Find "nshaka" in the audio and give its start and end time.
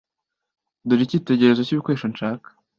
2.13-2.47